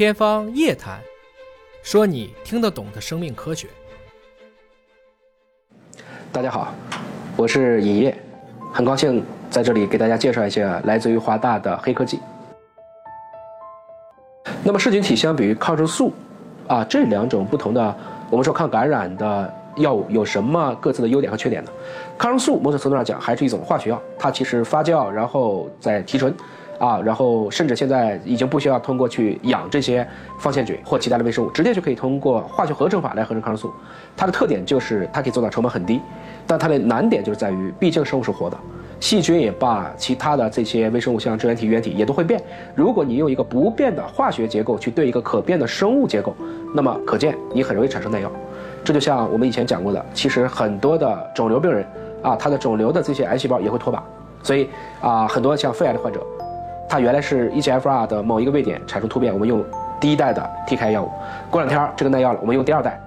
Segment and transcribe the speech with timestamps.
[0.00, 0.98] 天方夜谭，
[1.82, 3.68] 说你听得懂的生命科学。
[6.32, 6.72] 大家好，
[7.36, 8.16] 我是尹烨，
[8.72, 12.18] 很高兴在这里给大家介绍一下来自于华大的黑科技。
[14.62, 16.14] 那么噬菌体相比于抗生素，
[16.66, 17.94] 啊这两种不同的，
[18.30, 21.70] 我们说抗感染的药物有什么各自的优点和缺点呢？
[22.16, 26.34] 抗生素某种程度上讲还是一种化学药，它其实发酵然后再提纯。
[26.80, 30.06] 啊，然后甚至现在已经不需要通过去养这些
[30.38, 33.70] 放线菌或其他的微生物，直接就可以通过化学合成法来合成抗生素。
[34.16, 36.00] 它的特点就是它可以做到成本很低，
[36.46, 38.56] 但它的难点就是在于，毕竟生物是活的，
[38.98, 42.42] 细菌也罢，其他的这些微生物像支原体、原体也都会变。
[42.74, 46.34] 如果你用一个不变的化学结构去对一个可变的生物结构，
[46.74, 48.32] 那么可见你很容易产生耐药。
[48.82, 51.84] 这就像我们以前讲过的，其实很多的肿瘤病人
[52.22, 54.00] 啊，他的肿瘤的这些癌细胞也会脱靶，
[54.42, 54.66] 所以
[55.02, 56.26] 啊，很多像肺癌的患者。
[56.90, 59.64] 它原来是 EGFR 的某一个位点产生突变，我们用
[60.00, 61.10] 第一代的 TK 药物，
[61.48, 63.00] 过两天这个耐药了，我们用第二代，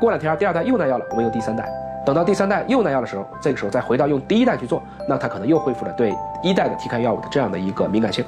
[0.00, 1.68] 过两天第二代又耐药了，我们用第三代，
[2.06, 8.24] 等到第三代又耐药的时候，这个时候再回到用第一代去做，那它可能又恢复了对一代的 TK 药物的这样的一个敏感性。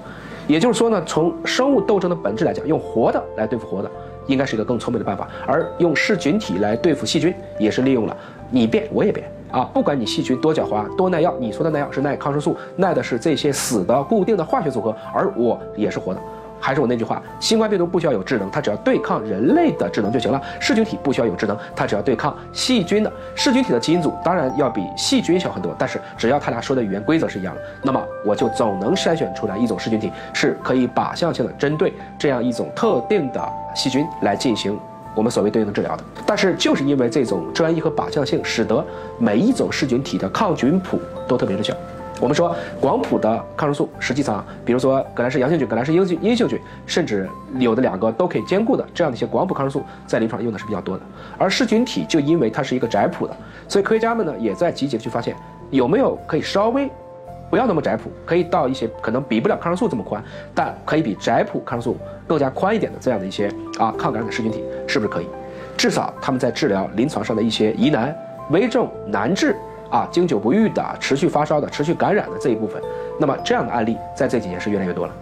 [0.47, 3.91] 也就是说呢，从生物斗争的本质来讲，用活的来对付活的，
[4.27, 8.14] 应该是一个更聪明的办法，而用噬菌体来对付细菌，也是利用了
[8.51, 9.27] 你变我也变。
[9.51, 16.20] 啊，不管你细菌多狡猾、多耐药，你说的耐药是耐抗生素，耐的是这些死的固定的化学组合，而我也是活的。
[16.62, 20.39] 还是我那句话，新冠病毒不需要有智能，它只要对抗人类的智能就行了。
[20.61, 23.11] 噬菌体不需要有智能，它只要对抗细菌的。
[23.34, 33.42] 噬菌体的基因组当然要比细菌小很多，但是只要它俩说的语言规则是一样的，那么我就总能筛选出来一种噬菌体是可以靶向性的针对这样一种特定的
[33.75, 34.79] 细菌来进行。
[35.14, 38.84] 我们所谓对应的治疗的，但是就是因为这种专一和靶向性，使得
[39.19, 41.75] 每一种噬菌体的抗菌谱都特别的小。
[42.20, 51.02] 我们说广谱的抗生素，实际上，比如说革兰氏阳性菌、革兰氏阴性阴性菌，甚至有的两个都可以兼顾的这样的一些广谱抗生素，在临床用的是比较多的。
[51.39, 53.34] 而噬菌体就因为它是一个窄谱的，
[53.67, 55.35] 所以科学家们呢也在积极的去发现
[55.70, 56.90] 有没有可以稍微。
[57.50, 60.22] 不要那么窄谱，可以到一些可能比不了抗生素这么宽，
[60.55, 65.27] 但可以比窄谱抗生素更加宽一点的这样的一些啊抗感染的噬菌体，是不是可以？
[65.77, 68.16] 至少他们在治疗临床上的一些疑难、
[68.50, 69.56] 危重、难治
[69.90, 72.80] 啊、经久不愈的、持续发烧的、持续感染的这一部分，
[73.18, 75.12] 那么这样的案例在这几年是越来越多了。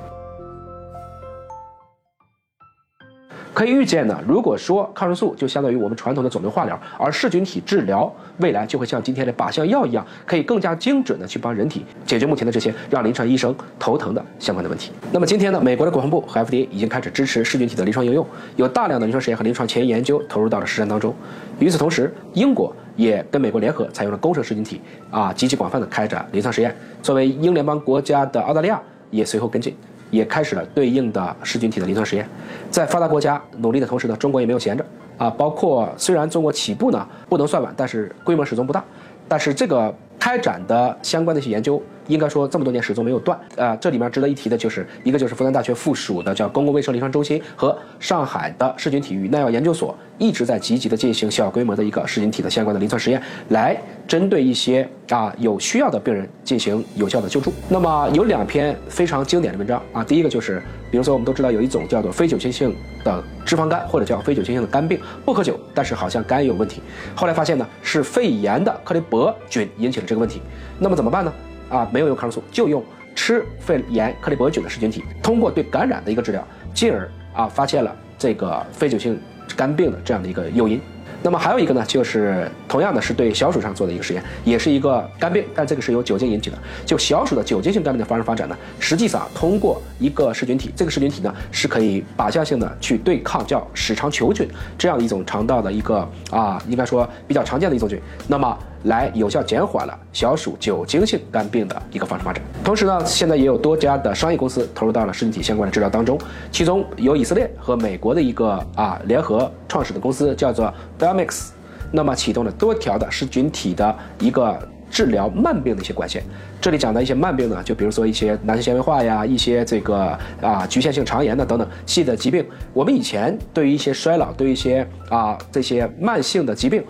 [3.59, 14.93] 可以预见呢，如果说抗生素就相当于我们传统的肿瘤化疗，而噬菌体治疗未来就会像今天的靶向药一样，可以更加精准的去帮人体解决目前的这些让临床医生头疼的相关的问题。
[15.11, 18.25] 那么今天呢，美国的国防部和 FDA 已经开始支持噬菌体的临床应用，
[18.55, 21.13] 有大量的临床实验和临床前沿研究投入到了实战当中。
[21.59, 24.81] 与此同时，英国也跟美国联合采用了工程噬菌体，
[25.11, 26.73] 啊，极其广泛的开展临床实验。
[27.03, 28.81] 作为英联邦国家的澳大利亚
[29.11, 29.75] 也随后跟进。
[30.11, 32.29] 也开始了对应的噬菌体的临床实验，
[32.71, 34.85] 在发达国家努力的同时呢，中国也没有闲着
[35.17, 35.29] 啊。
[35.31, 38.83] 包括虽然中国起步呢不能算晚，但是规模始终不大，
[39.27, 41.83] 但是这个开展的相关的一些研究。
[42.09, 43.39] 应该说这么多年始终没有断。
[43.57, 53.77] 呃，这里面值得一提的就是一个就是复旦大学附属的叫公共卫生临床中心和上海的噬菌体与耐药研究所一直在积极的进行小规模的一个噬菌体的相关的临床实验，来
[54.07, 57.53] 针对一些啊有需要的病人进行有效的救助。
[57.69, 66.83] 那么有两篇非常经典的文章啊，第一个就是，比如说我们都知道有一种叫做非酒精性的脂肪肝或者叫非酒精性的肝病，不喝酒，但是好像肝有问题。
[67.15, 70.41] 后来发现呢是肺炎的克雷伯菌引起了这个问题，
[70.81, 71.33] 那么怎么办呢？
[71.69, 72.85] 啊，没有用抗生素，就用
[73.15, 79.21] 吃肺炎克利伯菌的噬菌体，通过对感染的一个治疗，进而啊发现了这个非酒性
[79.57, 80.81] 肝病的这样的一个诱因。
[81.23, 86.59] 那么还有一个呢，就是同样的是对小鼠上做的一个实验，也是一个肝病，但这个是由酒精引起的。
[86.87, 98.01] 就小鼠的酒精性肝病的发生发展呢，实际上通过一个噬菌体，这个噬菌体呢是可以靶向性的去对抗叫屎肠球菌这样一种肠道的一个啊，应该说比较常见的一种菌。
[98.29, 102.41] 那么来有效减缓了小鼠酒精性肝病的一个发生发展。
[102.63, 106.17] 同时呢，现在也有多家的商业公司投入到了噬菌体相关的治疗当中，
[106.53, 111.49] 其中有以色列和美国的一个啊联合创始的公司叫做 Domics，
[111.93, 114.59] 那么启动了多条的噬菌体的一个
[114.91, 116.23] 治疗慢病的一些管线。
[116.61, 122.45] 这里讲的一些慢病呢，就比如说一些男性纤维化呀，一些这个啊局限性肠炎的等等系的疾病。
[122.73, 126.83] 我们以前对于一些衰老，对于一些啊这些慢性的疾病。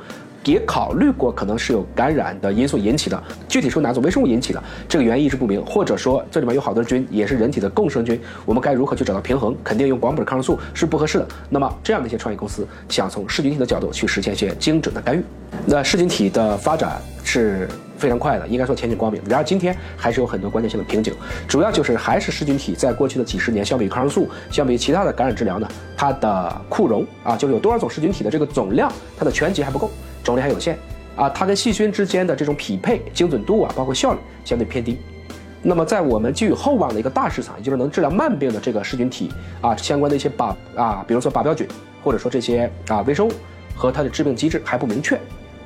[0.45, 9.55] 也考虑过可能是有感染的因素引起的，具体是哪种微生物引起的，这个原因一直不明，或者说这里面有好多菌也是人体的共生菌，我们该如何去找到平衡？
[9.63, 11.29] 肯定用广谱的抗生素是不合适的。
[11.51, 15.23] 那么这样的一些创业公司想从噬菌体的角度去实现一些精准的干预，
[15.67, 17.69] 那噬菌体的发展是
[17.99, 19.21] 非常快的，应该说前景光明。
[19.29, 21.13] 然而今天还是有很多关键性的瓶颈，
[21.47, 29.91] 主要就是还是噬菌体在过去的几十年，相比抗生素，相比其他的感染治疗呢，它的库容啊，就是有多少种噬菌体的这个总量，它的全集还不够，
[30.29, 30.79] 种类还有限
[31.17, 34.99] 啊，它跟细菌之间的这种匹配精准度啊，包括效率相对偏低。
[35.63, 39.29] 那么在我们寄予厚望的一个大市场，也就是能治疗慢病的这个噬菌体
[39.61, 41.67] 啊，相关的一些靶啊，比如说靶标菌，
[42.05, 43.33] 或者说这些啊微生物
[43.75, 45.19] 和它的致病机制还不明确。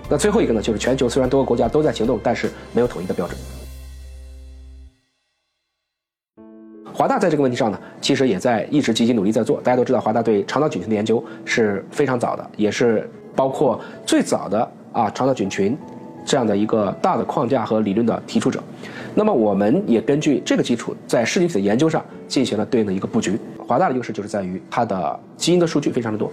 [0.08, 3.38] 那最后一个呢，就是全球虽然多个国家都在行动，但是没有统一的标准。
[6.94, 9.60] 华大在这个问题上呢，其实也在一直积极努力在做。
[9.60, 15.76] 大家都知道，华大对肠道菌群的研究是非常早的，也是包括最早的啊肠道菌群
[16.24, 18.62] 这样的一个大的框架和理论的提出者。
[19.14, 23.38] 那么我们也根据这个基础，在噬菌体的研究上进行了对应的一个布局。
[23.58, 26.30] 华大的优势就是在于它的基因的数据非常的多。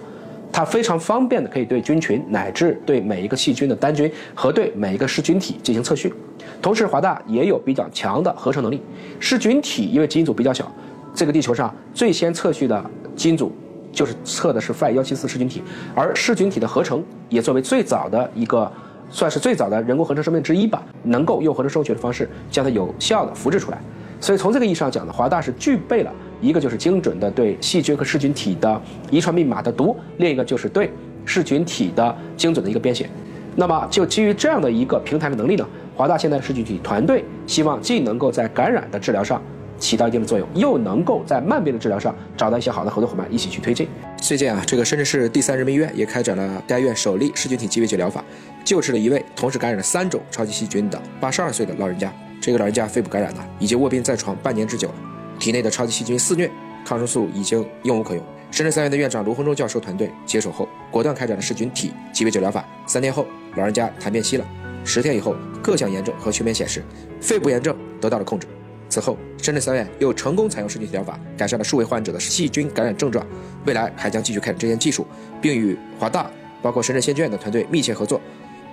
[0.51, 6.11] 它非常方便的可以对菌群乃至对每一个细菌的单菌和对每一个噬菌体进行测序，
[6.59, 8.81] 同时华大也有比较强的合成能力。
[9.19, 10.69] 噬菌体因为基因组比较小，
[11.13, 12.83] 这个地球上最先测序的
[13.15, 13.51] 基因组
[13.91, 15.63] 就是测的是 Phi 幺七四噬菌体，
[15.95, 18.71] 而噬菌体的合成也作为最早的一个，
[19.09, 23.79] 算是最早的人工合成生命之一吧，能够用合成生物学的方式将它有效的复制出来。
[24.21, 26.11] 所以从这个意义上讲呢，华大是具备了。
[26.41, 28.81] 一个就是精准的对细菌和噬菌体的
[29.11, 30.89] 遗传密码的读，另一个就是对
[31.25, 33.09] 噬菌体的精准的一个编写。
[33.57, 39.41] 那么就基于这样的一个平台的能力呢，华大现在的噬菌体团队希望既能够在感染的治疗上
[39.79, 43.87] 起到一定的作用，又能够在慢病的治疗上找到一些好的合作伙伴一起去推进。
[44.17, 48.23] 最近啊，这个深圳市第三人民医院也开展了该院首例噬菌体鸡尾酒疗法，
[48.63, 52.13] 救治了一位同时感染了三种超级细菌的八十二岁的老人家。
[52.41, 54.95] 这个老人家肺部感染了，已经卧病在床半年之久了。
[55.39, 56.49] 体内的超级细菌肆虐，
[56.85, 58.23] 抗生素已经用无可用。
[58.51, 62.65] 深圳三院的院长卢洪忠教授团队接手后，果断开展了噬菌体鸡尾酒疗法。
[62.87, 64.45] 三天后，老人家痰变稀了；
[64.83, 66.83] 十天以后，各项炎症和全面显示，
[67.21, 68.47] 肺部炎症得到了控制。
[68.89, 73.25] 此后，深圳三院又成功采用噬菌体疗法，改善了数位患者的细菌感染症状。
[73.65, 75.05] 未来还将继续开展这项技术，
[75.39, 76.25] 并与华大、
[76.61, 78.19] 包括深圳先驱院的团队密切合作，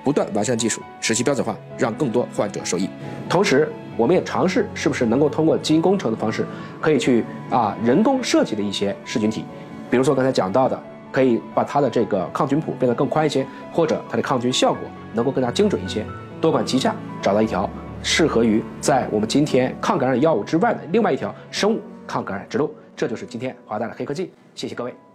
[0.02, 2.88] 不断完善技术，使其标准化，让更多患者受益。
[3.28, 6.46] 同时，我们也尝试是不是能够通过基因工程的方式，
[6.80, 9.44] 可以去啊人工设计的一些噬菌体，
[9.90, 14.80] 比如说刚才讲到的，可以把它的这个抗菌谱变得更宽一些，或者它的抗菌效果
[15.12, 16.06] 能够更加精准一些，
[16.40, 17.68] 多管齐下，找到一条
[18.06, 22.72] 适合于在我们今天抗感染药物之外的另外一条生物抗感染之路。
[22.94, 24.30] 这就是今天华大的黑科技。
[24.54, 25.05] 谢谢各位。